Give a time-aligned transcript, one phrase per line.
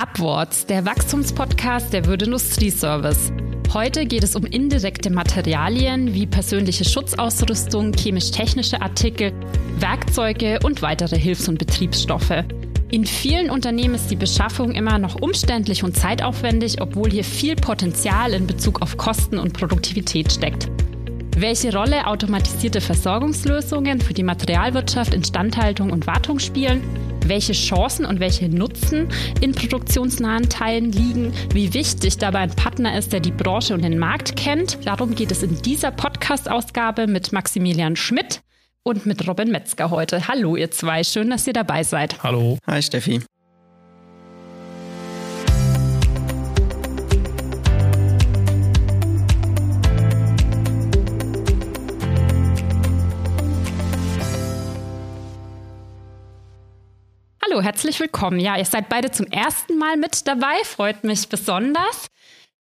[0.00, 3.32] Upwards, der Wachstumspodcast der Würde Industrieservice.
[3.74, 9.32] Heute geht es um indirekte Materialien wie persönliche Schutzausrüstung, chemisch-technische Artikel,
[9.78, 12.44] Werkzeuge und weitere Hilfs- und Betriebsstoffe.
[12.90, 18.32] In vielen Unternehmen ist die Beschaffung immer noch umständlich und zeitaufwendig, obwohl hier viel Potenzial
[18.32, 20.70] in Bezug auf Kosten und Produktivität steckt.
[21.36, 26.82] Welche Rolle automatisierte Versorgungslösungen für die Materialwirtschaft, Instandhaltung und Wartung spielen,
[27.30, 29.08] welche Chancen und welche Nutzen
[29.40, 33.98] in produktionsnahen Teilen liegen, wie wichtig dabei ein Partner ist, der die Branche und den
[33.98, 34.84] Markt kennt.
[34.84, 38.42] Darum geht es in dieser Podcast-Ausgabe mit Maximilian Schmidt
[38.82, 40.28] und mit Robin Metzger heute.
[40.28, 42.22] Hallo ihr zwei, schön, dass ihr dabei seid.
[42.22, 42.58] Hallo.
[42.66, 43.22] Hi Steffi.
[57.62, 58.40] Herzlich willkommen.
[58.40, 62.06] Ja, ihr seid beide zum ersten Mal mit dabei, freut mich besonders.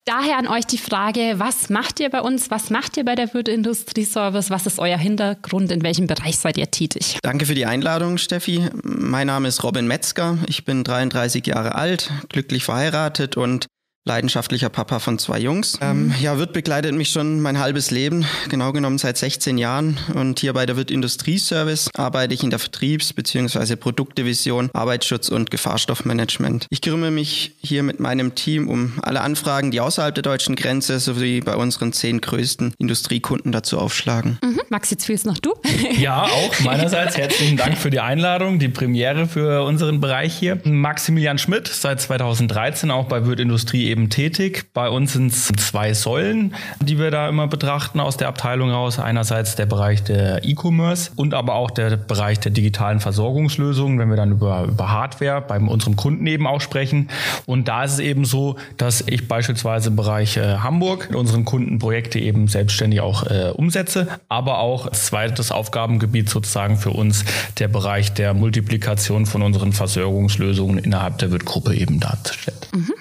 [0.05, 2.50] Daher an euch die Frage, was macht ihr bei uns?
[2.50, 4.50] Was macht ihr bei der Würde Industrie Service?
[4.50, 5.72] Was ist euer Hintergrund?
[5.72, 7.19] In welchem Bereich seid ihr tätig?
[7.22, 8.69] Danke für die Einladung, Steffi.
[8.83, 10.39] Mein Name ist Robin Metzger.
[10.47, 13.67] Ich bin 33 Jahre alt, glücklich verheiratet und
[14.05, 15.78] leidenschaftlicher Papa von zwei Jungs.
[15.81, 19.97] Ähm, ja, Wirt begleitet mich schon mein halbes Leben, genau genommen seit 16 Jahren.
[20.16, 23.75] Und hier bei der Wirt Industrieservice arbeite ich in der Vertriebs- bzw.
[23.75, 26.66] Produktdivision Arbeitsschutz und Gefahrstoffmanagement.
[26.69, 31.00] Ich kümmere mich hier mit meinem Team um alle Anfragen, die außerhalb der deutschen Grenze
[31.00, 34.39] sowie bei unseren zehn größten Industriekunden dazu aufschlagen.
[34.44, 34.59] Mhm.
[34.69, 35.53] Max, jetzt fühlst noch du.
[36.00, 40.61] Ja, auch meinerseits herzlichen Dank für die Einladung, die Premiere für unseren Bereich hier.
[40.63, 44.71] Maximilian Schmidt, seit 2013 auch bei Wirt Industrie eben tätig.
[44.73, 48.99] Bei uns sind es zwei Säulen, die wir da immer betrachten aus der Abteilung raus.
[48.99, 54.17] Einerseits der Bereich der E-Commerce und aber auch der Bereich der digitalen Versorgungslösungen, wenn wir
[54.17, 57.09] dann über, über Hardware bei unserem Kunden eben auch sprechen.
[57.45, 61.45] Und da ist es eben so, dass ich beispielsweise im Bereich äh, Hamburg mit unseren
[61.45, 67.25] Kunden Projekte eben selbstständig auch äh, umsetze, aber auch zweites Aufgabengebiet sozusagen für uns
[67.57, 72.69] der Bereich der Multiplikation von unseren Versorgungslösungen innerhalb der Wirt-Gruppe eben darstellt.
[72.73, 72.94] Mhm.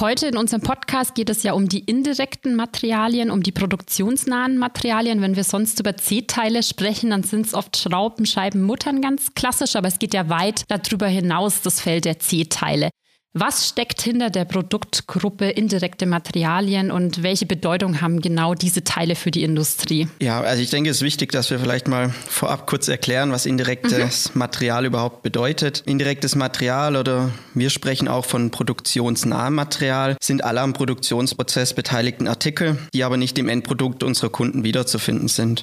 [0.00, 5.20] Heute in unserem Podcast geht es ja um die indirekten Materialien, um die produktionsnahen Materialien.
[5.20, 9.76] Wenn wir sonst über C-Teile sprechen, dann sind es oft Schrauben, Scheiben, Muttern ganz klassisch,
[9.76, 12.88] aber es geht ja weit darüber hinaus, das Feld der C-Teile.
[13.34, 19.30] Was steckt hinter der Produktgruppe indirekte Materialien und welche Bedeutung haben genau diese Teile für
[19.30, 20.06] die Industrie?
[20.20, 23.46] Ja, also ich denke, es ist wichtig, dass wir vielleicht mal vorab kurz erklären, was
[23.46, 24.38] indirektes mhm.
[24.38, 25.82] Material überhaupt bedeutet.
[25.86, 32.76] Indirektes Material oder wir sprechen auch von produktionsnahem Material, sind alle am Produktionsprozess beteiligten Artikel,
[32.92, 35.62] die aber nicht im Endprodukt unserer Kunden wiederzufinden sind.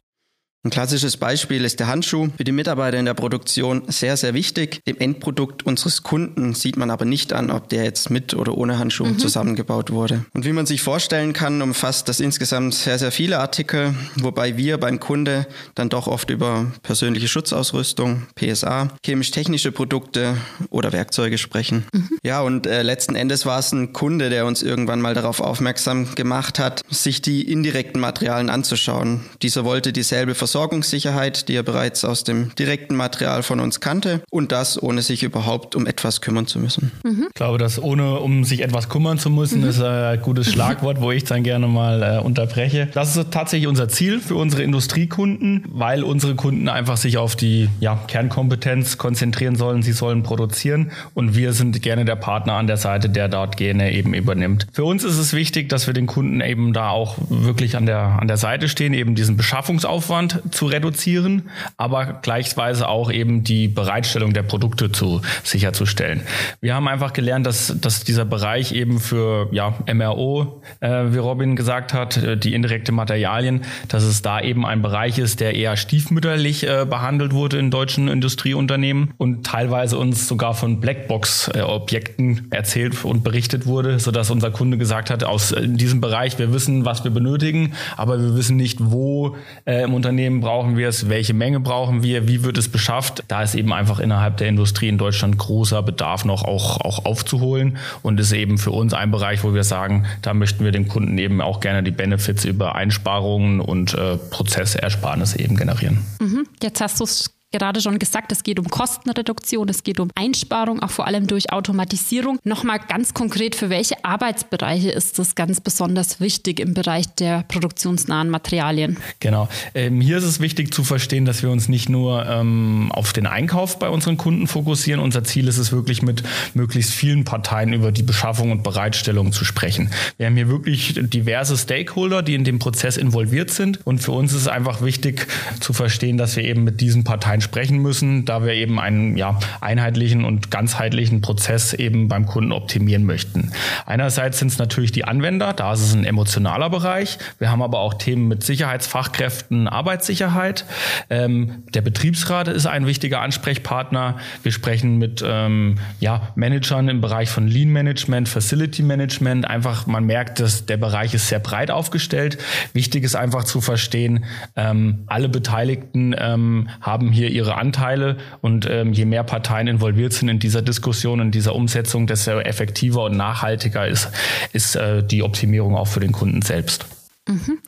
[0.66, 2.28] Ein klassisches Beispiel ist der Handschuh.
[2.36, 4.82] Für die Mitarbeiter in der Produktion sehr, sehr wichtig.
[4.86, 8.78] Dem Endprodukt unseres Kunden sieht man aber nicht an, ob der jetzt mit oder ohne
[8.78, 9.20] Handschuh mhm.
[9.20, 10.26] zusammengebaut wurde.
[10.34, 14.78] Und wie man sich vorstellen kann, umfasst das insgesamt sehr, sehr viele Artikel, wobei wir
[14.78, 20.36] beim Kunde dann doch oft über persönliche Schutzausrüstung, PSA, chemisch-technische Produkte
[20.72, 21.86] oder Werkzeuge sprechen.
[21.94, 22.10] Mhm.
[22.22, 26.16] Ja, und äh, letzten Endes war es ein Kunde, der uns irgendwann mal darauf aufmerksam
[26.16, 29.22] gemacht hat, sich die indirekten Materialien anzuschauen.
[29.42, 34.52] Dieser wollte dieselbe Versorgungssicherheit, die er bereits aus dem direkten Material von uns kannte und
[34.52, 36.92] das ohne sich überhaupt um etwas kümmern zu müssen.
[37.04, 37.28] Mhm.
[37.28, 39.70] Ich glaube, dass ohne um sich etwas kümmern zu müssen, mhm.
[39.70, 42.88] ist ein gutes Schlagwort, wo ich dann gerne mal äh, unterbreche.
[42.96, 47.70] Das ist tatsächlich unser Ziel für unsere Industriekunden, weil unsere Kunden einfach sich auf die
[47.80, 49.84] ja, Kernkompetenz konzentrieren sollen.
[49.84, 53.94] Sie sollen produzieren und wir sind gerne der Partner an der Seite, der dort gerne
[53.94, 54.66] eben übernimmt.
[54.74, 58.18] Für uns ist es wichtig, dass wir den Kunden eben da auch wirklich an der,
[58.20, 64.34] an der Seite stehen, eben diesen Beschaffungsaufwand zu reduzieren, aber gleichweise auch eben die Bereitstellung
[64.34, 66.22] der Produkte zu sicherzustellen.
[66.62, 71.56] Wir haben einfach gelernt, dass, dass dieser Bereich eben für ja, MRO, äh, wie Robin
[71.56, 75.78] gesagt hat, äh, die indirekte Materialien, dass es da eben ein Bereich ist, der eher
[75.78, 83.24] stiefmütterlich äh, behandelt wurde in deutschen Industrieunternehmen und teilweise uns sogar von Blackbox-Objekten erzählt und
[83.24, 87.74] berichtet wurde, sodass unser Kunde gesagt hat, aus diesem Bereich, wir wissen, was wir benötigen,
[87.98, 89.36] aber wir wissen nicht, wo
[89.66, 93.24] äh, im Unternehmen Unternehmen brauchen wir es, welche Menge brauchen wir, wie wird es beschafft.
[93.28, 97.78] Da ist eben einfach innerhalb der Industrie in Deutschland großer Bedarf noch auch, auch aufzuholen
[98.04, 101.18] und ist eben für uns ein Bereich, wo wir sagen, da möchten wir dem Kunden
[101.18, 106.06] eben auch gerne die Benefits über Einsparungen und äh, Prozessersparnisse eben generieren.
[106.20, 106.46] Mhm.
[106.62, 110.82] Jetzt hast du es gerade schon gesagt, es geht um Kostenreduktion, es geht um Einsparung,
[110.82, 112.40] auch vor allem durch Automatisierung.
[112.44, 118.30] Nochmal ganz konkret, für welche Arbeitsbereiche ist das ganz besonders wichtig im Bereich der produktionsnahen
[118.30, 118.98] Materialien?
[119.20, 119.50] Genau.
[119.74, 123.26] Ähm, hier ist es wichtig zu verstehen, dass wir uns nicht nur ähm, auf den
[123.26, 125.02] Einkauf bei unseren Kunden fokussieren.
[125.02, 126.24] Unser Ziel ist es wirklich mit
[126.54, 129.90] möglichst vielen Parteien über die Beschaffung und Bereitstellung zu sprechen.
[130.18, 133.80] Wir haben hier wirklich diverse Stakeholder, die in dem Prozess involviert sind.
[133.86, 135.28] Und für uns ist es einfach wichtig
[135.60, 139.40] zu verstehen, dass wir eben mit diesen Parteien sprechen müssen, da wir eben einen ja,
[139.62, 143.52] einheitlichen und ganzheitlichen Prozess eben beim Kunden optimieren möchten.
[143.86, 147.18] Einerseits sind es natürlich die Anwender, da ist es ein emotionaler Bereich.
[147.38, 150.66] Wir haben aber auch Themen mit Sicherheitsfachkräften, Arbeitssicherheit.
[151.10, 154.18] Ähm, der Betriebsrat ist ein wichtiger Ansprechpartner.
[154.44, 159.48] Wir sprechen mit ähm, ja, Managern im Bereich von Lean Management, Facility Management.
[159.48, 162.38] Einfach, man merkt, dass der Bereich ist sehr breit aufgestellt.
[162.74, 164.26] Wichtig ist einfach zu verstehen,
[164.56, 170.30] ähm, alle Beteiligten ähm, haben hier ihre Anteile und ähm, je mehr Parteien involviert sind
[170.30, 174.10] in dieser Diskussion, in dieser Umsetzung, desto effektiver und nachhaltiger ist,
[174.54, 176.86] ist äh, die Optimierung auch für den Kunden selbst.
[177.30, 177.60] Mhm.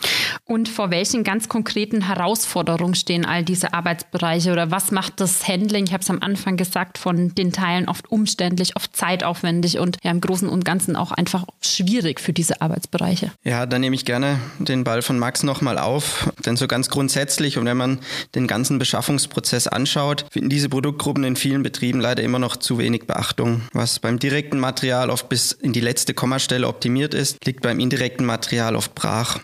[0.46, 5.86] Und vor welchen ganz konkreten Herausforderungen stehen all diese Arbeitsbereiche oder was macht das Handling,
[5.86, 10.12] ich habe es am Anfang gesagt, von den Teilen oft umständlich, oft zeitaufwendig und ja
[10.12, 13.32] im Großen und Ganzen auch einfach schwierig für diese Arbeitsbereiche?
[13.44, 17.58] Ja, da nehme ich gerne den Ball von Max nochmal auf, denn so ganz grundsätzlich
[17.58, 18.00] und wenn man
[18.34, 23.06] den ganzen Beschaffungsprozess anschaut, finden diese Produktgruppen in vielen Betrieben leider immer noch zu wenig
[23.06, 23.62] Beachtung.
[23.74, 28.26] Was beim direkten Material oft bis in die letzte Kommastelle optimiert ist, liegt beim indirekten
[28.26, 29.40] Material oft brach.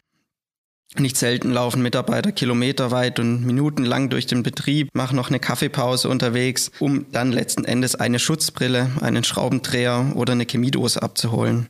[1.00, 6.72] Nicht selten laufen Mitarbeiter kilometerweit und minutenlang durch den Betrieb, machen noch eine Kaffeepause unterwegs,
[6.80, 11.68] um dann letzten Endes eine Schutzbrille, einen Schraubendreher oder eine Chemiedose abzuholen.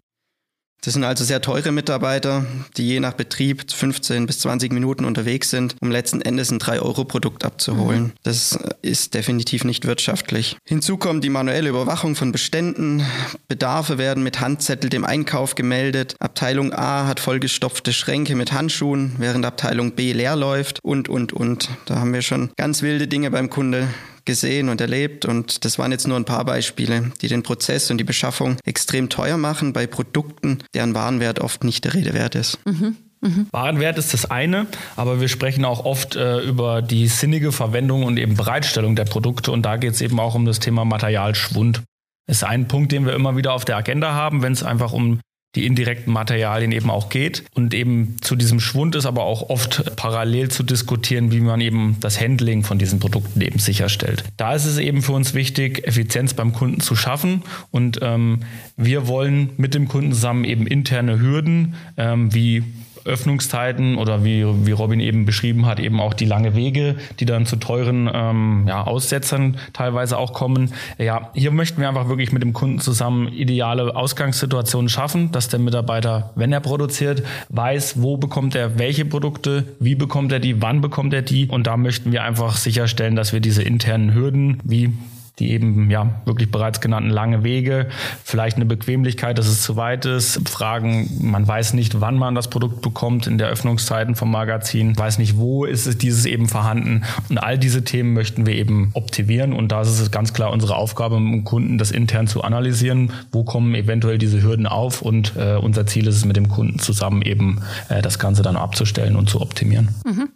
[0.81, 2.45] Das sind also sehr teure Mitarbeiter,
[2.77, 7.43] die je nach Betrieb 15 bis 20 Minuten unterwegs sind, um letzten Endes ein 3-Euro-Produkt
[7.43, 8.03] abzuholen.
[8.03, 8.11] Mhm.
[8.23, 10.57] Das ist definitiv nicht wirtschaftlich.
[10.65, 13.03] Hinzu kommt die manuelle Überwachung von Beständen.
[13.47, 16.15] Bedarfe werden mit Handzettel dem Einkauf gemeldet.
[16.19, 21.69] Abteilung A hat vollgestopfte Schränke mit Handschuhen, während Abteilung B leer läuft und, und, und.
[21.85, 23.87] Da haben wir schon ganz wilde Dinge beim Kunde
[24.27, 25.25] gesehen und erlebt.
[25.25, 29.09] Und das waren jetzt nur ein paar Beispiele, die den Prozess und die Beschaffung extrem
[29.09, 32.59] teuer machen bei Produkten, deren Warenwert oft nicht der Rede wert ist.
[32.65, 32.95] Mhm.
[33.21, 33.47] Mhm.
[33.49, 38.17] Warenwert ist das eine, aber wir sprechen auch oft äh, über die sinnige Verwendung und
[38.17, 41.81] eben Bereitstellung der Produkte und da geht es eben auch um das Thema Materialschwund.
[42.27, 44.93] Das ist ein Punkt, den wir immer wieder auf der Agenda haben, wenn es einfach
[44.93, 45.19] um
[45.55, 47.43] die indirekten Materialien eben auch geht.
[47.53, 51.97] Und eben zu diesem Schwund ist aber auch oft parallel zu diskutieren, wie man eben
[51.99, 54.23] das Handling von diesen Produkten eben sicherstellt.
[54.37, 57.43] Da ist es eben für uns wichtig, Effizienz beim Kunden zu schaffen.
[57.71, 58.41] Und ähm,
[58.75, 62.63] wir wollen mit dem Kunden zusammen eben interne Hürden ähm, wie
[63.07, 67.45] Öffnungszeiten oder wie, wie Robin eben beschrieben hat, eben auch die lange Wege, die dann
[67.45, 70.73] zu teuren ähm, ja, Aussetzern teilweise auch kommen.
[70.97, 75.59] Ja, hier möchten wir einfach wirklich mit dem Kunden zusammen ideale Ausgangssituationen schaffen, dass der
[75.59, 80.81] Mitarbeiter, wenn er produziert, weiß, wo bekommt er welche Produkte, wie bekommt er die, wann
[80.81, 81.47] bekommt er die.
[81.47, 84.93] Und da möchten wir einfach sicherstellen, dass wir diese internen Hürden wie
[85.39, 87.87] die eben ja wirklich bereits genannten lange Wege,
[88.23, 92.49] vielleicht eine Bequemlichkeit, dass es zu weit ist, Fragen, man weiß nicht, wann man das
[92.49, 97.03] Produkt bekommt in der Öffnungszeiten vom Magazin, weiß nicht, wo ist es dieses eben vorhanden.
[97.29, 99.53] Und all diese Themen möchten wir eben optimieren.
[99.53, 103.11] Und da ist es ganz klar unsere Aufgabe, mit dem Kunden das intern zu analysieren,
[103.31, 105.03] wo kommen eventuell diese Hürden auf?
[105.03, 108.55] Und äh, unser Ziel ist es mit dem Kunden zusammen eben äh, das Ganze dann
[108.55, 109.89] abzustellen und zu optimieren.
[110.03, 110.29] Mhm.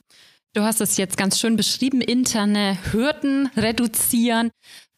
[0.53, 4.51] Du hast es jetzt ganz schön beschrieben, interne Hürden reduzieren,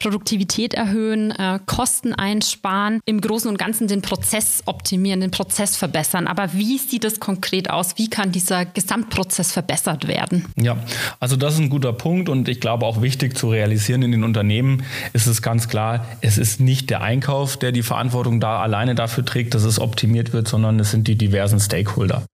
[0.04, 6.28] Produktivität erhöhen, äh, Kosten einsparen, im Großen und Ganzen den Prozess optimieren, den Prozess verbessern.
[6.28, 7.94] Aber wie sieht es konkret aus?
[7.96, 10.46] Wie kann dieser Gesamtprozess verbessert werden?
[10.58, 10.76] Ja,
[11.22, 14.26] also das ist ein guter Punkt und ich glaube auch wichtig zu realisieren in den
[14.26, 14.84] Unternehmen
[15.14, 19.24] ist es ganz klar, es ist nicht der Einkauf, der die Verantwortung da alleine dafür
[19.24, 22.26] trägt, dass es optimiert wird, sondern es sind die diversen Stakeholder.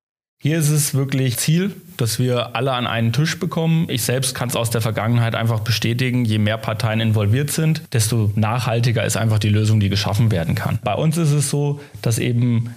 [0.41, 3.87] Hier ist es wirklich Ziel, dass wir alle an einen Tisch bekommen.
[3.89, 8.31] Ich selbst kann es aus der Vergangenheit einfach bestätigen, je mehr Parteien involviert sind, desto
[8.35, 10.79] nachhaltiger ist einfach die Lösung, die geschaffen werden kann.
[10.81, 12.73] Bei uns ist es so, dass eben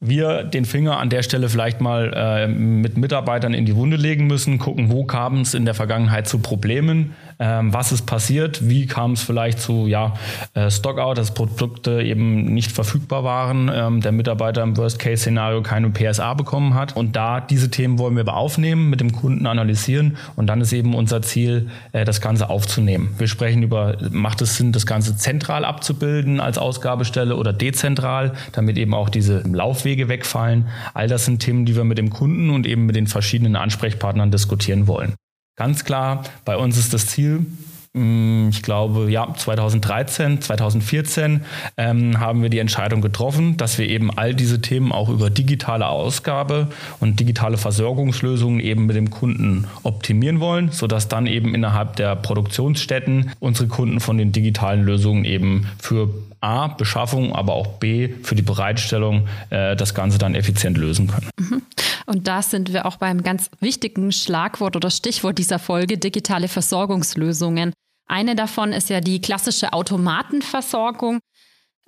[0.00, 4.26] wir den Finger an der Stelle vielleicht mal äh, mit Mitarbeitern in die Wunde legen
[4.26, 8.86] müssen, gucken, wo kam es in der Vergangenheit zu Problemen, ähm, was ist passiert, wie
[8.86, 10.14] kam es vielleicht zu ja,
[10.54, 16.34] äh, Stockout, dass Produkte eben nicht verfügbar waren, ähm, der Mitarbeiter im Worst-Case-Szenario keine PSA
[16.34, 16.96] bekommen hat.
[16.96, 20.94] Und da diese Themen wollen wir aufnehmen, mit dem Kunden analysieren und dann ist eben
[20.94, 23.14] unser Ziel, äh, das Ganze aufzunehmen.
[23.18, 28.76] Wir sprechen über, macht es Sinn, das Ganze zentral abzubilden als Ausgabestelle oder dezentral, damit
[28.78, 30.68] eben auch diese Laufwege wegfallen.
[30.94, 34.30] All das sind Themen, die wir mit dem Kunden und eben mit den verschiedenen Ansprechpartnern
[34.30, 35.14] diskutieren wollen.
[35.58, 37.44] Ganz klar, bei uns ist das Ziel,
[37.94, 41.40] hm, ich glaube, ja, 2013, 2014
[41.76, 45.88] ähm, haben wir die Entscheidung getroffen, dass wir eben all diese Themen auch über digitale
[45.88, 46.68] Ausgabe
[47.00, 53.32] und digitale Versorgungslösungen eben mit dem Kunden optimieren wollen, sodass dann eben innerhalb der Produktionsstätten
[53.40, 56.08] unsere Kunden von den digitalen Lösungen eben für
[56.40, 61.30] A, Beschaffung, aber auch B, für die Bereitstellung äh, das Ganze dann effizient lösen können.
[61.38, 61.62] Mhm.
[62.06, 67.72] Und da sind wir auch beim ganz wichtigen Schlagwort oder Stichwort dieser Folge, digitale Versorgungslösungen.
[68.06, 71.20] Eine davon ist ja die klassische Automatenversorgung.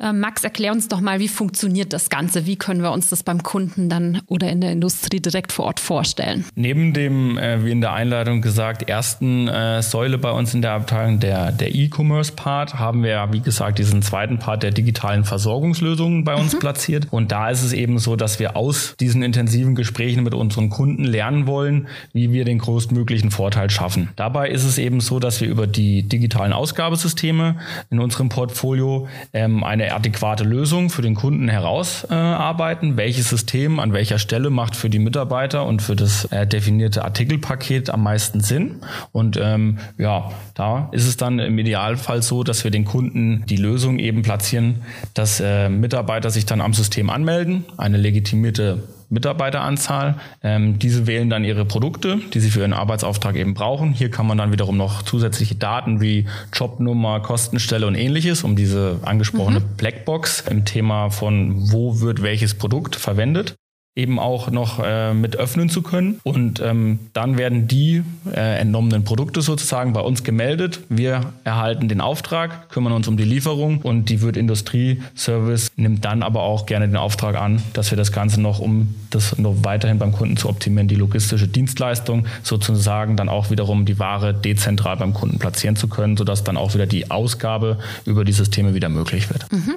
[0.00, 2.46] Äh, Max, erklär uns doch mal, wie funktioniert das Ganze?
[2.46, 5.78] Wie können wir uns das beim Kunden dann oder in der Industrie direkt vor Ort
[5.78, 6.46] vorstellen?
[6.54, 10.72] Neben dem, äh, wie in der Einleitung gesagt, ersten äh, Säule bei uns in der
[10.72, 16.24] Abteilung, der, der E-Commerce-Part, haben wir ja, wie gesagt, diesen zweiten Part der digitalen Versorgungslösungen
[16.24, 16.60] bei uns mhm.
[16.60, 17.08] platziert.
[17.10, 21.04] Und da ist es eben so, dass wir aus diesen intensiven Gesprächen mit unseren Kunden
[21.04, 24.08] lernen wollen, wie wir den größtmöglichen Vorteil schaffen.
[24.16, 27.56] Dabei ist es eben so, dass wir über die digitalen Ausgabesysteme
[27.90, 32.94] in unserem Portfolio ähm, eine adäquate Lösung für den Kunden herausarbeiten.
[32.94, 37.04] Äh, Welches System an welcher Stelle macht für die Mitarbeiter und für das äh, definierte
[37.04, 38.76] Artikelpaket am meisten Sinn?
[39.12, 43.56] Und ähm, ja, da ist es dann im Idealfall so, dass wir den Kunden die
[43.56, 44.82] Lösung eben platzieren,
[45.14, 50.16] dass äh, Mitarbeiter sich dann am System anmelden, eine legitimierte Mitarbeiteranzahl.
[50.42, 53.92] Ähm, diese wählen dann ihre Produkte, die sie für ihren Arbeitsauftrag eben brauchen.
[53.92, 59.00] Hier kann man dann wiederum noch zusätzliche Daten wie Jobnummer, Kostenstelle und ähnliches, um diese
[59.02, 59.76] angesprochene mhm.
[59.76, 63.56] Blackbox im Thema von wo wird welches Produkt verwendet
[63.96, 66.20] eben auch noch äh, mit öffnen zu können.
[66.22, 70.80] Und ähm, dann werden die äh, entnommenen Produkte sozusagen bei uns gemeldet.
[70.88, 76.04] Wir erhalten den Auftrag, kümmern uns um die Lieferung und die Wirt Industrie Service nimmt
[76.04, 79.56] dann aber auch gerne den Auftrag an, dass wir das Ganze noch, um das noch
[79.64, 84.96] weiterhin beim Kunden zu optimieren, die logistische Dienstleistung sozusagen dann auch wiederum die Ware dezentral
[84.98, 88.88] beim Kunden platzieren zu können, sodass dann auch wieder die Ausgabe über die Systeme wieder
[88.88, 89.50] möglich wird.
[89.50, 89.74] Mhm.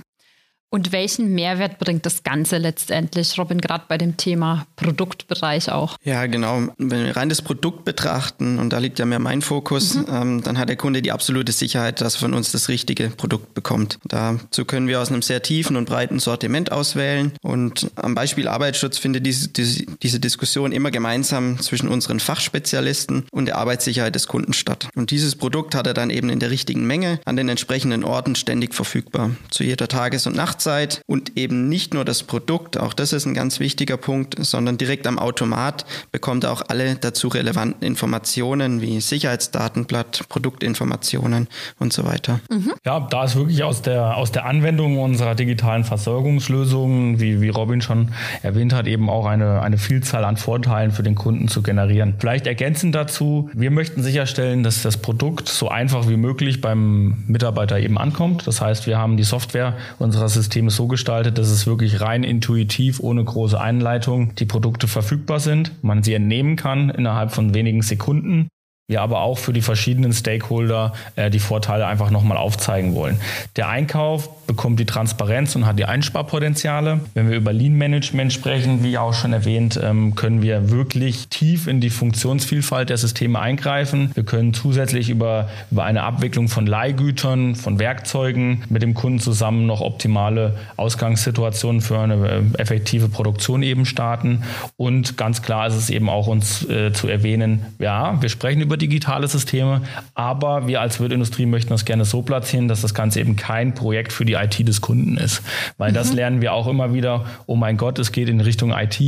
[0.73, 5.97] Und welchen Mehrwert bringt das Ganze letztendlich, Robin, gerade bei dem Thema Produktbereich auch?
[6.03, 6.63] Ja, genau.
[6.79, 10.05] Wenn wir rein das Produkt betrachten, und da liegt ja mehr mein Fokus, mhm.
[10.09, 13.53] ähm, dann hat der Kunde die absolute Sicherheit, dass er von uns das richtige Produkt
[13.53, 13.99] bekommt.
[14.05, 17.33] Dazu können wir aus einem sehr tiefen und breiten Sortiment auswählen.
[17.43, 23.45] Und am Beispiel Arbeitsschutz findet diese, diese, diese Diskussion immer gemeinsam zwischen unseren Fachspezialisten und
[23.45, 24.89] der Arbeitssicherheit des Kunden statt.
[24.95, 28.33] Und dieses Produkt hat er dann eben in der richtigen Menge an den entsprechenden Orten
[28.33, 29.35] ständig verfügbar.
[29.51, 33.25] Zu jeder Tages- und Nachtzeit Website und eben nicht nur das Produkt, auch das ist
[33.25, 38.81] ein ganz wichtiger Punkt, sondern direkt am Automat bekommt er auch alle dazu relevanten Informationen
[38.81, 41.47] wie Sicherheitsdatenblatt, Produktinformationen
[41.79, 42.39] und so weiter.
[42.49, 42.73] Mhm.
[42.85, 47.81] Ja, da ist wirklich aus der, aus der Anwendung unserer digitalen Versorgungslösungen, wie, wie Robin
[47.81, 48.09] schon
[48.41, 52.15] erwähnt hat, eben auch eine, eine Vielzahl an Vorteilen für den Kunden zu generieren.
[52.19, 57.79] Vielleicht ergänzend dazu, wir möchten sicherstellen, dass das Produkt so einfach wie möglich beim Mitarbeiter
[57.79, 58.47] eben ankommt.
[58.47, 61.99] Das heißt, wir haben die Software unserer Systeme System ist so gestaltet, dass es wirklich
[61.99, 67.55] rein intuitiv, ohne große Einleitung, die Produkte verfügbar sind, man sie entnehmen kann innerhalb von
[67.55, 68.49] wenigen Sekunden
[68.87, 73.17] wir aber auch für die verschiedenen Stakeholder äh, die Vorteile einfach nochmal aufzeigen wollen.
[73.55, 76.99] Der Einkauf bekommt die Transparenz und hat die Einsparpotenziale.
[77.13, 81.67] Wenn wir über Lean Management sprechen, wie auch schon erwähnt, ähm, können wir wirklich tief
[81.67, 84.11] in die Funktionsvielfalt der Systeme eingreifen.
[84.15, 89.65] Wir können zusätzlich über, über eine Abwicklung von Leihgütern, von Werkzeugen mit dem Kunden zusammen
[89.65, 94.43] noch optimale Ausgangssituationen für eine äh, effektive Produktion eben starten.
[94.75, 98.72] Und ganz klar ist es eben auch uns äh, zu erwähnen, ja, wir sprechen über
[98.73, 99.81] über digitale Systeme,
[100.15, 104.11] aber wir als Wirtindustrie möchten das gerne so platzieren, dass das Ganze eben kein Projekt
[104.11, 105.43] für die IT des Kunden ist.
[105.77, 105.95] Weil mhm.
[105.95, 108.99] das lernen wir auch immer wieder, oh mein Gott, es geht in Richtung IT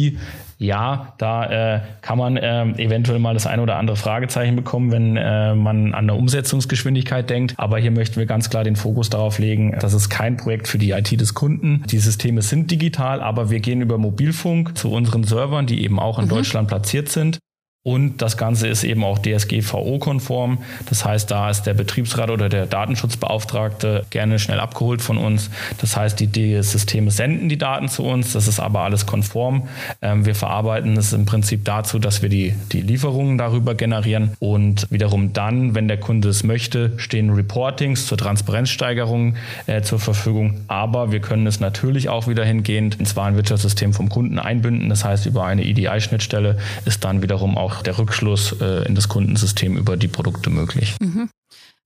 [0.57, 5.17] ja, da äh, kann man äh, eventuell mal das eine oder andere Fragezeichen bekommen, wenn
[5.17, 7.55] äh, man an eine Umsetzungsgeschwindigkeit denkt.
[7.57, 10.77] Aber hier möchten wir ganz klar den Fokus darauf legen, dass es kein Projekt für
[10.77, 11.83] die IT des Kunden.
[11.89, 16.19] Die Systeme sind digital, aber wir gehen über Mobilfunk zu unseren Servern, die eben auch
[16.19, 16.29] in mhm.
[16.29, 17.39] Deutschland platziert sind.
[17.87, 20.57] Und das Ganze ist eben auch DSGVO-konform.
[20.89, 25.51] Das heißt, da ist der Betriebsrat oder der Datenschutzbeauftragte gerne schnell abgeholt von uns.
[25.77, 28.33] Das heißt, die, die Systeme senden die Daten zu uns.
[28.33, 29.69] Das ist aber alles konform.
[30.01, 34.31] Ähm, wir verarbeiten es im Prinzip dazu, dass wir die, die Lieferungen darüber generieren.
[34.39, 39.35] Und wiederum dann, wenn der Kunde es möchte, stehen Reportings zur Transparenzsteigerung
[39.67, 40.61] äh, zur Verfügung.
[40.67, 44.89] Aber wir können es natürlich auch wieder hingehend ins Warenwirtschaftssystem vom Kunden einbinden.
[44.89, 49.77] Das heißt, über eine EDI-Schnittstelle ist dann wiederum auch der Rückschluss äh, in das Kundensystem
[49.77, 50.95] über die Produkte möglich.
[51.01, 51.29] Mhm.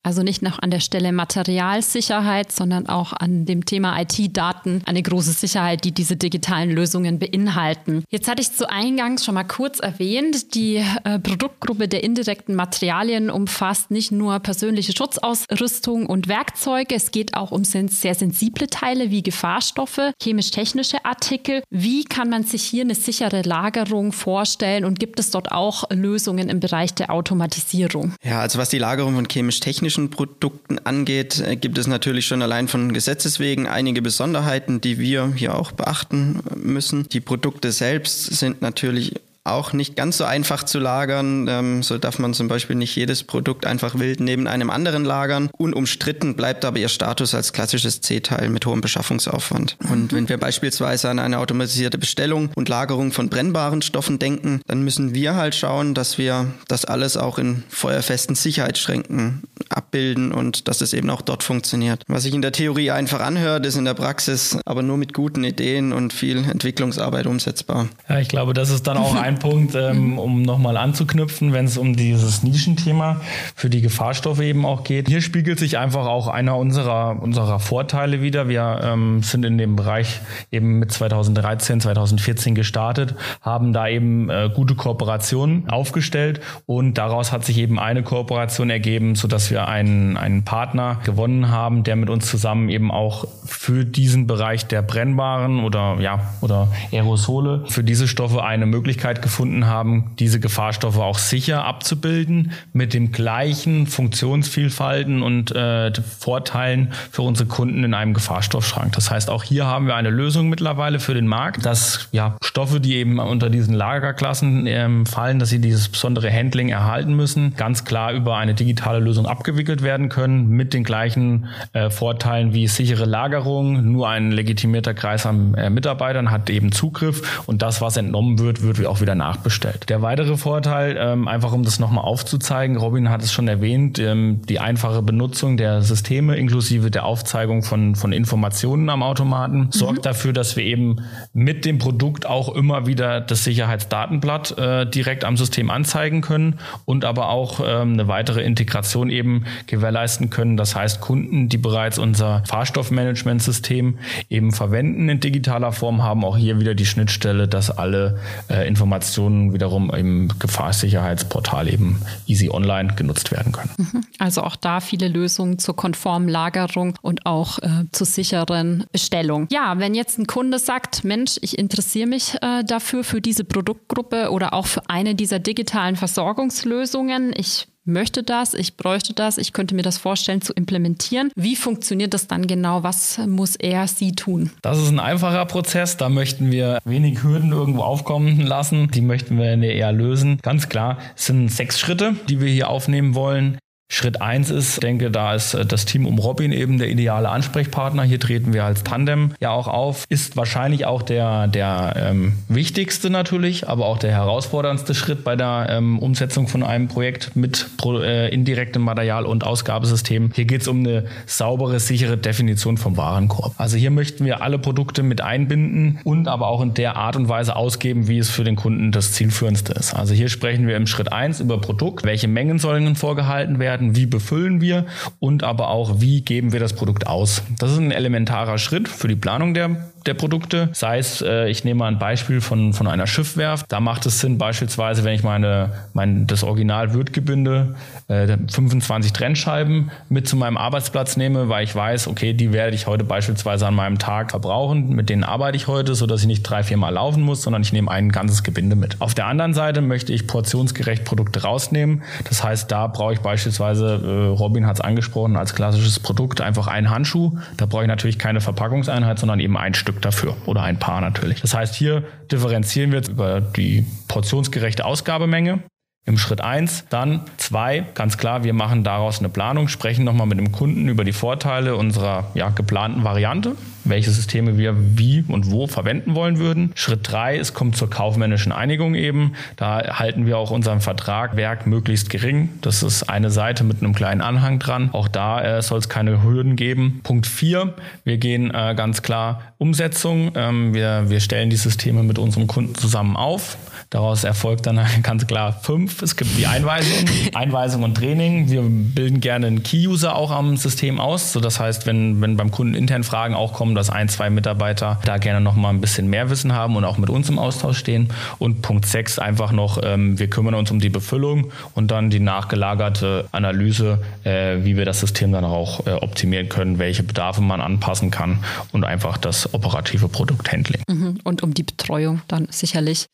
[0.02, 5.34] Also nicht noch an der Stelle Materialsicherheit, sondern auch an dem Thema IT-Daten eine große
[5.34, 8.06] Sicherheit, die diese digitalen Lösungen beinhalten.
[8.10, 13.30] Jetzt hatte ich zu Eingangs schon mal kurz erwähnt, die äh, Produktgruppe der indirekten Materialien
[13.30, 19.22] umfasst nicht nur persönliche Schutzausrüstung und Werkzeuge, es geht auch um sehr sensible Teile wie
[19.22, 21.62] Gefahrstoffe, chemisch-technische Artikel.
[21.70, 26.48] Wie kann man sich hier eine sichere Lagerung vorstellen und gibt es dort auch Lösungen
[26.48, 28.14] im Bereich der Automatisierung?
[28.24, 32.44] Ja, also was die Lagerung von chemisch-technischen technischen Produkten angeht, äh, gibt es natürlich schon
[32.44, 37.08] allein von Gesetzes wegen einige Besonderheiten, die wir hier auch beachten müssen.
[37.10, 39.16] Die Produkte selbst sind natürlich
[39.50, 41.48] auch nicht ganz so einfach zu lagern.
[41.50, 45.50] Ähm, so darf man zum Beispiel nicht jedes Produkt einfach wild neben einem anderen lagern.
[45.58, 49.78] Unumstritten bleibt aber ihr Status als klassisches C-Teil mit hohem Beschaffungsaufwand.
[49.90, 54.84] Und wenn wir beispielsweise an eine automatisierte Bestellung und Lagerung von brennbaren Stoffen denken, dann
[54.84, 60.82] müssen wir halt schauen, dass wir das alles auch in feuerfesten Sicherheitsschränken abbilden und dass
[60.82, 62.04] es eben auch dort funktioniert.
[62.08, 65.44] Was sich in der Theorie einfach anhört, ist in der Praxis aber nur mit guten
[65.44, 67.88] Ideen und viel Entwicklungsarbeit umsetzbar.
[68.08, 71.78] Ja, ich glaube, das ist dann auch ein Punkt, ähm, um nochmal anzuknüpfen, wenn es
[71.78, 73.22] um dieses Nischenthema
[73.56, 75.08] für die Gefahrstoffe eben auch geht.
[75.08, 78.48] Hier spiegelt sich einfach auch einer unserer, unserer Vorteile wieder.
[78.48, 80.20] Wir ähm, sind in dem Bereich
[80.52, 87.46] eben mit 2013, 2014 gestartet, haben da eben äh, gute Kooperationen aufgestellt und daraus hat
[87.46, 92.28] sich eben eine Kooperation ergeben, sodass wir einen, einen Partner gewonnen haben, der mit uns
[92.28, 98.44] zusammen eben auch für diesen Bereich der brennbaren oder ja oder Aerosole für diese Stoffe
[98.44, 105.92] eine Möglichkeit gefunden haben, diese Gefahrstoffe auch sicher abzubilden mit dem gleichen Funktionsvielfalten und äh,
[106.02, 108.94] Vorteilen für unsere Kunden in einem Gefahrstoffschrank.
[108.94, 112.80] Das heißt, auch hier haben wir eine Lösung mittlerweile für den Markt, dass ja Stoffe,
[112.80, 117.86] die eben unter diesen Lagerklassen ähm, fallen, dass sie dieses besondere Handling erhalten müssen, ganz
[117.86, 123.06] klar über eine digitale Lösung abgewickelt werden können mit den gleichen äh, Vorteilen wie sichere
[123.06, 123.92] Lagerung.
[123.92, 128.62] Nur ein legitimierter Kreis an äh, Mitarbeitern hat eben Zugriff und das, was entnommen wird,
[128.62, 129.90] wird auch wieder wieder nachbestellt.
[129.90, 134.42] Der weitere Vorteil, ähm, einfach um das nochmal aufzuzeigen, Robin hat es schon erwähnt, ähm,
[134.48, 139.72] die einfache Benutzung der Systeme inklusive der Aufzeigung von, von Informationen am Automaten mhm.
[139.72, 140.98] sorgt dafür, dass wir eben
[141.34, 147.04] mit dem Produkt auch immer wieder das Sicherheitsdatenblatt äh, direkt am System anzeigen können und
[147.04, 150.56] aber auch ähm, eine weitere Integration eben gewährleisten können.
[150.56, 153.98] Das heißt, Kunden, die bereits unser Fahrstoffmanagementsystem
[154.30, 158.99] eben verwenden in digitaler Form, haben auch hier wieder die Schnittstelle, dass alle äh, Informationen
[159.00, 163.72] Informationen wiederum im Gefahrsicherheitsportal eben easy online genutzt werden können.
[163.78, 164.04] Mhm.
[164.18, 169.48] Also auch da viele Lösungen zur konformen Lagerung und auch äh, zur sicheren Bestellung.
[169.52, 174.32] Ja, wenn jetzt ein Kunde sagt, Mensch, ich interessiere mich äh, dafür, für diese Produktgruppe
[174.32, 179.76] oder auch für eine dieser digitalen Versorgungslösungen, ich möchte das, ich bräuchte das, ich könnte
[179.76, 181.32] mir das vorstellen zu implementieren.
[181.36, 182.84] Wie funktioniert das dann genau?
[182.84, 184.52] Was muss er, sie tun?
[184.62, 185.98] Das ist ein einfacher Prozess.
[185.98, 188.90] Da möchten wir wenig Hürden irgendwo aufkommen lassen.
[188.92, 190.40] Die möchten wir eher lösen.
[190.42, 193.58] Ganz klar, es sind sechs Schritte, die wir hier aufnehmen wollen.
[193.92, 198.04] Schritt eins ist, denke, da ist äh, das Team um Robin eben der ideale Ansprechpartner.
[198.04, 200.06] Hier treten wir als Tandem ja auch auf.
[200.10, 205.68] Ist wahrscheinlich auch der, der ähm, wichtigste natürlich, aber auch der herausforderndste Schritt bei der
[205.70, 210.32] ähm, Umsetzung von einem Projekt mit pro, äh, indirektem Material- und Ausgabesystem.
[210.36, 213.56] Hier geht es um eine saubere, sichere Definition vom Warenkorb.
[213.58, 217.28] Also hier möchten wir alle Produkte mit einbinden und aber auch in der Art und
[217.28, 219.96] Weise ausgeben, wie es für den Kunden das zielführendste ist.
[219.96, 222.06] Also hier sprechen wir im Schritt eins über Produkt.
[222.06, 223.79] Welche Mengen sollen vorgehalten werden?
[223.80, 224.86] Werden, wie befüllen wir
[225.20, 227.42] und aber auch, wie geben wir das Produkt aus.
[227.58, 230.70] Das ist ein elementarer Schritt für die Planung der der Produkte.
[230.74, 233.66] Sei es, äh, ich nehme mal ein Beispiel von, von einer Schiffwerft.
[233.70, 237.76] Da macht es Sinn, beispielsweise, wenn ich meine, mein, das Original Wirtgebinde,
[238.08, 242.88] äh, 25 Trennscheiben mit zu meinem Arbeitsplatz nehme, weil ich weiß, okay, die werde ich
[242.88, 244.90] heute beispielsweise an meinem Tag verbrauchen.
[244.90, 247.74] Mit denen arbeite ich heute, sodass ich nicht drei, vier Mal laufen muss, sondern ich
[247.74, 249.00] nehme ein ganzes Gebinde mit.
[249.00, 252.04] Auf der anderen Seite möchte ich portionsgerecht Produkte rausnehmen.
[252.28, 256.68] Das heißt, da brauche ich beispielsweise, äh, Robin hat es angesprochen, als klassisches Produkt einfach
[256.68, 257.38] einen Handschuh.
[257.58, 259.99] Da brauche ich natürlich keine Verpackungseinheit, sondern eben ein Stück.
[260.02, 260.36] Dafür.
[260.46, 261.42] Oder ein Paar natürlich.
[261.42, 265.64] Das heißt, hier differenzieren wir jetzt über die portionsgerechte Ausgabemenge
[266.06, 270.40] im Schritt eins, Dann zwei, ganz klar, wir machen daraus eine Planung, sprechen nochmal mit
[270.40, 273.56] dem Kunden über die Vorteile unserer ja, geplanten Variante
[273.90, 276.72] welche Systeme wir wie und wo verwenden wollen würden.
[276.76, 279.34] Schritt drei, es kommt zur kaufmännischen Einigung eben.
[279.56, 282.50] Da halten wir auch unseren Vertrag Werk möglichst gering.
[282.62, 284.90] Das ist eine Seite mit einem kleinen Anhang dran.
[284.94, 287.02] Auch da äh, soll es keine Hürden geben.
[287.04, 287.74] Punkt vier,
[288.04, 290.32] wir gehen äh, ganz klar Umsetzung.
[290.36, 293.58] Ähm, wir, wir stellen die Systeme mit unserem Kunden zusammen auf.
[293.90, 296.02] Daraus erfolgt dann ganz klar fünf.
[296.02, 298.50] Es gibt die Einweisung, Einweisung und Training.
[298.50, 301.34] Wir bilden gerne einen Key-User auch am System aus.
[301.34, 305.00] So das heißt, wenn, wenn beim Kunden intern Fragen auch kommen, dass ein, zwei Mitarbeiter
[305.06, 307.78] da gerne noch mal ein bisschen mehr Wissen haben und auch mit uns im Austausch
[307.78, 308.10] stehen.
[308.38, 312.20] Und Punkt sechs einfach noch, ähm, wir kümmern uns um die Befüllung und dann die
[312.20, 317.62] nachgelagerte Analyse, äh, wie wir das System dann auch äh, optimieren können, welche Bedarfe man
[317.62, 320.84] anpassen kann und einfach das operative Produkthandling.
[320.90, 321.20] Mhm.
[321.24, 323.08] Und um die Betreuung dann sicherlich.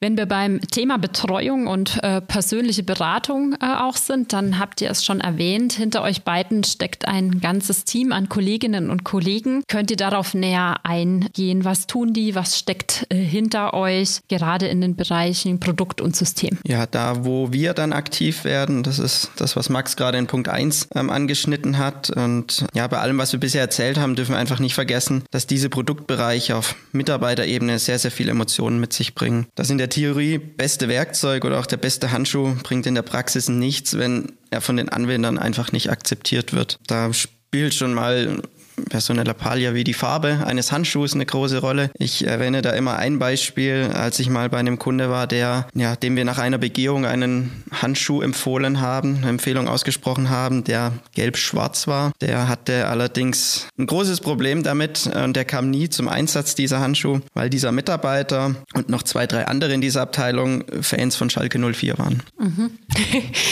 [0.00, 4.90] Wenn wir beim Thema Betreuung und äh, persönliche Beratung äh, auch sind, dann habt ihr
[4.90, 5.72] es schon erwähnt.
[5.72, 9.62] Hinter euch beiden steckt ein ganzes Team an Kolleginnen und Kollegen.
[9.68, 11.64] Könnt ihr darauf näher eingehen?
[11.64, 12.34] Was tun die?
[12.34, 16.58] Was steckt äh, hinter euch, gerade in den Bereichen Produkt und System?
[16.66, 20.48] Ja, da, wo wir dann aktiv werden, das ist das, was Max gerade in Punkt
[20.48, 22.10] 1 ähm, angeschnitten hat.
[22.10, 25.46] Und ja, bei allem, was wir bisher erzählt haben, dürfen wir einfach nicht vergessen, dass
[25.46, 29.46] diese Produktbereiche auf Mitarbeiterebene sehr, sehr viele Emotionen mit sich bringen.
[29.54, 33.50] Das in der Theorie beste Werkzeug oder auch der beste Handschuh bringt in der Praxis
[33.50, 36.78] nichts, wenn er von den Anwendern einfach nicht akzeptiert wird.
[36.86, 38.40] Da spielt schon mal
[38.88, 41.90] personelle Lappalia wie die Farbe eines Handschuhs eine große Rolle.
[41.98, 45.96] Ich erwähne da immer ein Beispiel, als ich mal bei einem Kunde war, der, ja,
[45.96, 51.86] dem wir nach einer Begehung einen Handschuh empfohlen haben, eine Empfehlung ausgesprochen haben, der gelb-schwarz
[51.86, 52.12] war.
[52.20, 57.20] Der hatte allerdings ein großes Problem damit und der kam nie zum Einsatz, dieser Handschuh,
[57.34, 61.98] weil dieser Mitarbeiter und noch zwei, drei andere in dieser Abteilung Fans von Schalke 04
[61.98, 62.22] waren.
[62.38, 62.70] Mhm.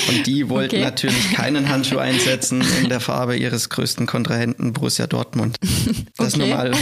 [0.08, 0.84] und die wollten okay.
[0.84, 5.58] natürlich keinen Handschuh einsetzen in der Farbe ihres größten Kontrahenten Borussia Dortmund.
[6.18, 6.50] Das okay.
[6.50, 6.72] nochmal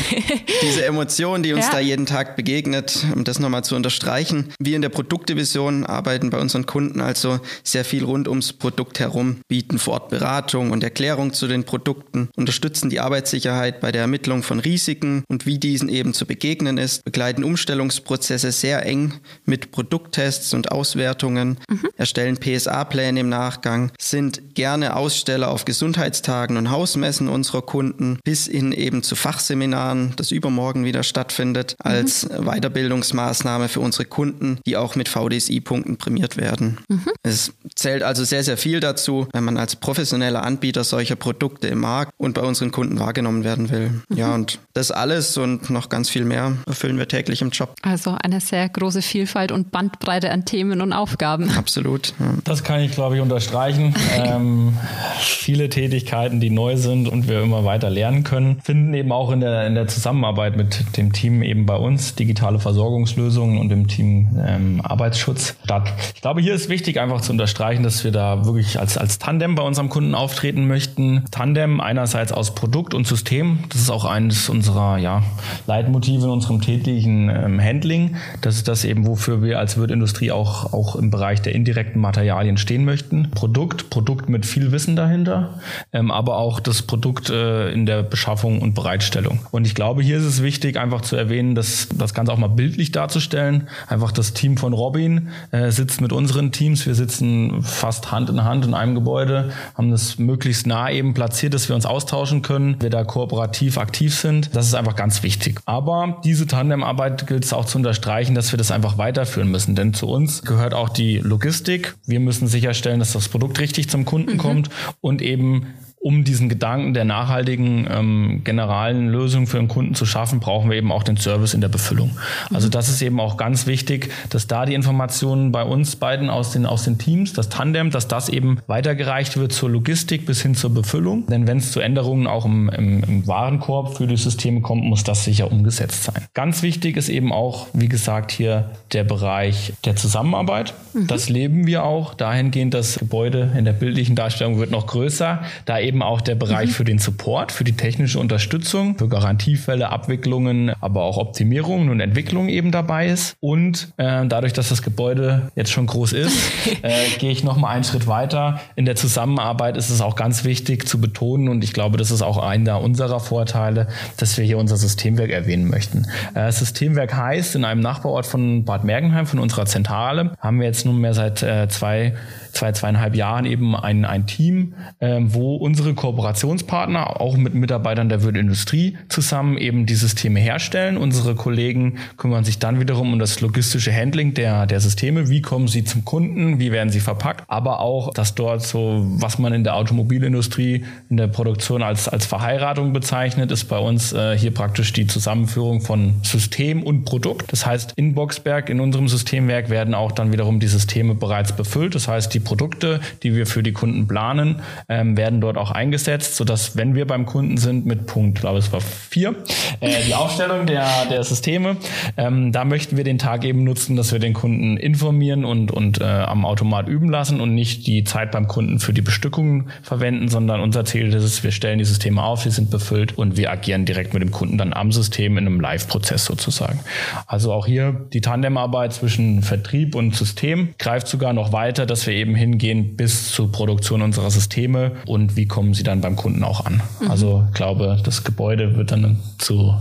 [0.62, 1.72] diese Emotion, die uns ja.
[1.72, 4.52] da jeden Tag begegnet, um das nochmal zu unterstreichen.
[4.58, 9.38] Wir in der Produktdivision arbeiten bei unseren Kunden also sehr viel rund ums Produkt herum,
[9.48, 14.42] bieten vor Ort Beratung und Erklärung zu den Produkten, unterstützen die Arbeitssicherheit bei der Ermittlung
[14.42, 19.14] von Risiken und wie diesen eben zu begegnen ist, begleiten Umstellungsprozesse sehr eng
[19.46, 21.88] mit Produkttests und Auswertungen, mhm.
[21.96, 28.72] erstellen PSA-Pläne im Nachgang, sind gerne Aussteller auf Gesundheitstagen und Hausmessen unserer Kunden, bis hin
[28.72, 32.44] eben zu Fachseminaren, das übermorgen wieder stattfindet, als mhm.
[32.44, 36.78] Weiterbildungsmaßnahme für unsere Kunden, die auch mit VDSI-Punkten prämiert werden.
[36.88, 37.06] Mhm.
[37.22, 41.80] Es zählt also sehr, sehr viel dazu, wenn man als professioneller Anbieter solcher Produkte im
[41.80, 43.90] Markt und bei unseren Kunden wahrgenommen werden will.
[44.08, 44.16] Mhm.
[44.16, 47.74] Ja, und das alles und noch ganz viel mehr erfüllen wir täglich im Job.
[47.82, 51.50] Also eine sehr große Vielfalt und Bandbreite an Themen und Aufgaben.
[51.50, 52.14] Absolut.
[52.18, 52.34] Ja.
[52.44, 53.94] Das kann ich, glaube ich, unterstreichen.
[54.16, 54.76] ähm,
[55.18, 59.30] viele Tätigkeiten, die neu sind und wir immer weiter lernen lernen können, finden eben auch
[59.30, 63.86] in der, in der Zusammenarbeit mit dem Team eben bei uns, digitale Versorgungslösungen und dem
[63.86, 65.92] Team ähm, Arbeitsschutz statt.
[66.14, 69.54] Ich glaube, hier ist wichtig einfach zu unterstreichen, dass wir da wirklich als, als Tandem
[69.54, 71.24] bei unserem Kunden auftreten möchten.
[71.30, 75.22] Tandem einerseits aus Produkt und System, das ist auch eines unserer ja,
[75.66, 78.16] Leitmotive in unserem täglichen ähm, Handling.
[78.40, 82.56] Das ist das eben, wofür wir als Wirtindustrie auch, auch im Bereich der indirekten Materialien
[82.56, 83.30] stehen möchten.
[83.30, 85.60] Produkt, Produkt mit viel Wissen dahinter,
[85.92, 89.40] ähm, aber auch das Produkt äh, in der Beschaffung und Bereitstellung.
[89.50, 92.48] Und ich glaube, hier ist es wichtig, einfach zu erwähnen, dass das Ganze auch mal
[92.48, 93.68] bildlich darzustellen.
[93.86, 96.86] Einfach das Team von Robin äh, sitzt mit unseren Teams.
[96.86, 101.54] Wir sitzen fast Hand in Hand in einem Gebäude, haben das möglichst nah eben platziert,
[101.54, 104.54] dass wir uns austauschen können, wir da kooperativ aktiv sind.
[104.54, 105.60] Das ist einfach ganz wichtig.
[105.64, 109.74] Aber diese Tandemarbeit gilt es auch zu unterstreichen, dass wir das einfach weiterführen müssen.
[109.74, 111.94] Denn zu uns gehört auch die Logistik.
[112.06, 114.38] Wir müssen sicherstellen, dass das Produkt richtig zum Kunden mhm.
[114.38, 115.66] kommt und eben
[116.02, 120.78] um diesen Gedanken der nachhaltigen ähm, generalen Lösung für den Kunden zu schaffen, brauchen wir
[120.78, 122.16] eben auch den Service in der Befüllung.
[122.52, 122.70] Also mhm.
[122.70, 126.64] das ist eben auch ganz wichtig, dass da die Informationen bei uns beiden aus den,
[126.64, 130.72] aus den Teams, das Tandem, dass das eben weitergereicht wird zur Logistik bis hin zur
[130.72, 131.26] Befüllung.
[131.26, 135.04] Denn wenn es zu Änderungen auch im, im, im Warenkorb für die Systeme kommt, muss
[135.04, 136.24] das sicher umgesetzt sein.
[136.32, 140.72] Ganz wichtig ist eben auch, wie gesagt, hier der Bereich der Zusammenarbeit.
[140.94, 141.08] Mhm.
[141.08, 142.14] Das leben wir auch.
[142.14, 145.42] Dahingehend, das Gebäude in der bildlichen Darstellung wird noch größer.
[145.66, 146.74] Da eben eben auch der Bereich mhm.
[146.74, 152.48] für den Support, für die technische Unterstützung, für Garantiefälle, Abwicklungen, aber auch Optimierungen und Entwicklungen
[152.48, 153.34] eben dabei ist.
[153.40, 156.38] Und äh, dadurch, dass das Gebäude jetzt schon groß ist,
[156.82, 158.60] äh, gehe ich noch mal einen Schritt weiter.
[158.76, 162.22] In der Zusammenarbeit ist es auch ganz wichtig zu betonen und ich glaube, das ist
[162.22, 166.06] auch einer unserer Vorteile, dass wir hier unser Systemwerk erwähnen möchten.
[166.34, 170.86] Äh, Systemwerk heißt, in einem Nachbarort von Bad Mergenheim, von unserer Zentrale, haben wir jetzt
[170.86, 172.14] nunmehr seit äh, zwei,
[172.52, 178.10] zwei, zweieinhalb Jahren eben ein, ein Team, äh, wo unser unsere Kooperationspartner, auch mit Mitarbeitern
[178.10, 180.98] der Würdeindustrie zusammen eben die Systeme herstellen.
[180.98, 185.30] Unsere Kollegen kümmern sich dann wiederum um das logistische Handling der, der Systeme.
[185.30, 186.58] Wie kommen sie zum Kunden?
[186.58, 187.44] Wie werden sie verpackt?
[187.48, 192.26] Aber auch, dass dort so, was man in der Automobilindustrie in der Produktion als, als
[192.26, 197.52] Verheiratung bezeichnet, ist bei uns äh, hier praktisch die Zusammenführung von System und Produkt.
[197.52, 201.94] Das heißt, in Boxberg, in unserem Systemwerk werden auch dann wiederum die Systeme bereits befüllt.
[201.94, 204.56] Das heißt, die Produkte, die wir für die Kunden planen,
[204.88, 208.72] ähm, werden dort auch eingesetzt, sodass, wenn wir beim Kunden sind, mit Punkt, glaube es
[208.72, 209.34] war vier,
[209.80, 211.76] äh, die Aufstellung der, der Systeme,
[212.16, 216.00] ähm, da möchten wir den Tag eben nutzen, dass wir den Kunden informieren und, und
[216.00, 220.28] äh, am Automat üben lassen und nicht die Zeit beim Kunden für die Bestückung verwenden,
[220.28, 223.50] sondern unser Ziel ist es, wir stellen die Systeme auf, sie sind befüllt und wir
[223.50, 226.80] agieren direkt mit dem Kunden dann am System in einem Live-Prozess sozusagen.
[227.26, 232.14] Also auch hier die Tandemarbeit zwischen Vertrieb und System greift sogar noch weiter, dass wir
[232.14, 236.64] eben hingehen bis zur Produktion unserer Systeme und wie kommen sie dann beim Kunden auch
[236.64, 236.82] an.
[237.00, 237.10] Mhm.
[237.10, 239.74] Also ich glaube, das Gebäude wird dann zu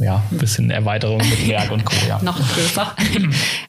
[0.00, 1.94] ja, ein bisschen Erweiterung mit Werk und Co.
[2.08, 2.18] Ja.
[2.22, 2.94] noch größer.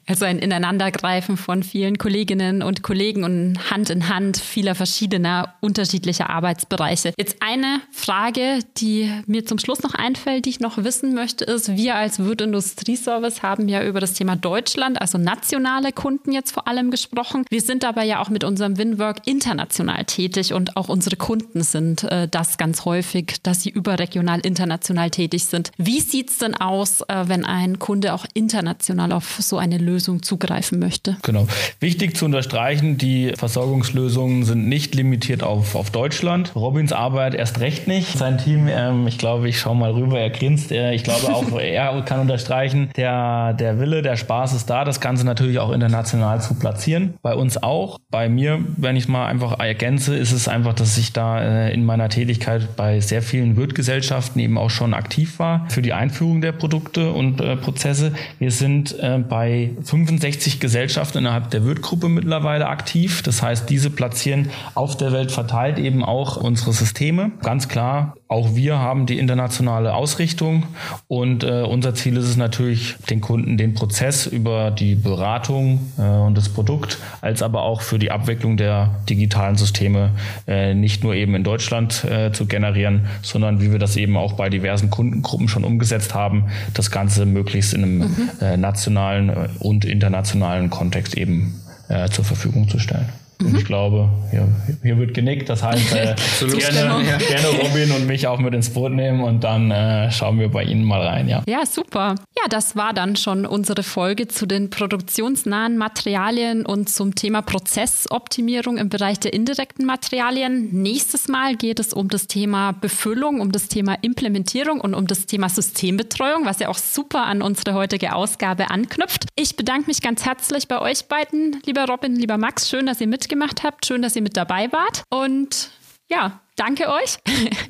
[0.06, 6.30] Also ein Ineinandergreifen von vielen Kolleginnen und Kollegen und Hand in Hand vieler verschiedener unterschiedlicher
[6.30, 7.12] Arbeitsbereiche.
[7.18, 11.76] Jetzt eine Frage, die mir zum Schluss noch einfällt, die ich noch wissen möchte, ist,
[11.76, 16.66] wir als Wirt Industrieservice haben ja über das Thema Deutschland, also nationale Kunden jetzt vor
[16.68, 17.44] allem gesprochen.
[17.50, 22.04] Wir sind aber ja auch mit unserem Winwork international tätig und auch unsere Kunden sind
[22.04, 25.70] äh, das ganz häufig, dass sie überregional international tätig sind.
[25.76, 30.22] Wie sieht es denn aus, äh, wenn ein Kunde auch international auf so eine Lösung
[30.22, 31.16] zugreifen möchte?
[31.22, 31.46] Genau.
[31.80, 36.54] Wichtig zu unterstreichen, die Versorgungslösungen sind nicht limitiert auf, auf Deutschland.
[36.54, 38.18] Robins Arbeit erst recht nicht.
[38.18, 40.72] Sein Team, ähm, ich glaube, ich schaue mal rüber, er grinst.
[40.72, 45.00] Äh, ich glaube auch, er kann unterstreichen, der, der Wille, der Spaß ist da, das
[45.00, 47.14] Ganze natürlich auch international zu platzieren.
[47.22, 47.98] Bei uns auch.
[48.10, 51.84] Bei mir, wenn ich mal einfach ergänze, ist es einfach, dass ich da äh, in
[51.84, 56.52] meiner Tätigkeit bei sehr vielen Wirtgesellschaften eben auch schon aktiv war für die Einführung der
[56.52, 58.12] Produkte und äh, Prozesse.
[58.38, 63.22] Wir sind äh, bei 65 Gesellschaften innerhalb der Wirtgruppe mittlerweile aktiv.
[63.22, 67.32] Das heißt, diese platzieren auf der Welt verteilt eben auch unsere Systeme.
[67.42, 70.64] Ganz klar, auch wir haben die internationale Ausrichtung
[71.06, 76.02] und äh, unser Ziel ist es natürlich, den Kunden den Prozess über die Beratung äh,
[76.02, 80.10] und das Produkt, als aber auch für die Abwicklung der digitalen Systeme
[80.46, 84.34] äh, nicht nur eben in Deutschland äh, zu generieren, sondern wie wir das eben auch
[84.34, 88.30] bei diversen Kundengruppen schon umgesetzt haben, das Ganze möglichst in einem mhm.
[88.40, 93.08] Äh, nationalen und internationalen Kontext eben äh, zur Verfügung zu stellen.
[93.40, 94.48] Und ich glaube, hier,
[94.82, 95.48] hier wird genickt.
[95.48, 99.70] Das heißt, äh, gerne, gerne Robin und mich auch mit ins Boot nehmen und dann
[99.70, 101.28] äh, schauen wir bei Ihnen mal rein.
[101.28, 101.42] Ja.
[101.46, 102.16] ja, super.
[102.36, 108.76] Ja, das war dann schon unsere Folge zu den produktionsnahen Materialien und zum Thema Prozessoptimierung
[108.76, 110.70] im Bereich der indirekten Materialien.
[110.72, 115.26] Nächstes Mal geht es um das Thema Befüllung, um das Thema Implementierung und um das
[115.26, 119.26] Thema Systembetreuung, was ja auch super an unsere heutige Ausgabe anknüpft.
[119.36, 122.68] Ich bedanke mich ganz herzlich bei euch beiden, lieber Robin, lieber Max.
[122.68, 123.84] Schön, dass ihr mit mitgemacht habt.
[123.84, 125.04] Schön, dass ihr mit dabei wart.
[125.10, 125.70] Und
[126.10, 127.18] ja, danke euch.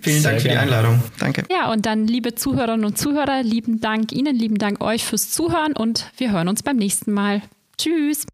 [0.01, 1.03] Vielen Dank für die Einladung.
[1.19, 1.43] Danke.
[1.51, 5.73] Ja, und dann, liebe Zuhörerinnen und Zuhörer, lieben Dank Ihnen, lieben Dank euch fürs Zuhören
[5.73, 7.43] und wir hören uns beim nächsten Mal.
[7.77, 8.25] Tschüss.